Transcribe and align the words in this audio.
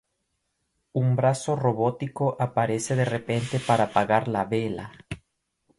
Un 0.93 1.13
brazo 1.15 1.55
robótico 1.55 2.35
aparece 2.45 2.93
de 2.95 3.05
repente 3.05 3.59
para 3.59 3.83
apagar 3.83 4.27
la 4.27 4.45
vela. 4.45 4.91